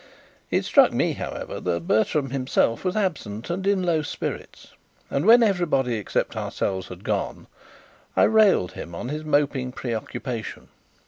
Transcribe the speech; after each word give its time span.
It 0.49 0.65
struck 0.65 0.91
me, 0.91 1.13
however, 1.13 1.59
that 1.59 1.87
Bertram 1.87 2.31
himself 2.31 2.83
was 2.83 2.95
absent 2.95 3.51
and 3.51 3.67
in 3.67 3.83
low 3.83 4.01
spirits, 4.01 4.73
and 5.11 5.27
when 5.27 5.43
everybody 5.43 5.93
except 5.93 6.35
ourselves 6.35 6.87
had 6.87 7.03
gone, 7.03 7.45
I 8.17 8.25
rallied 8.25 8.71
him 8.71 8.95
on 8.95 9.09
his 9.09 9.23
moping 9.23 9.71
preoccupation. 9.71 10.69